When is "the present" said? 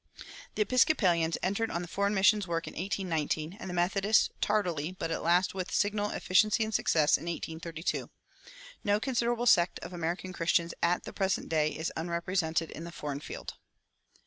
11.03-11.49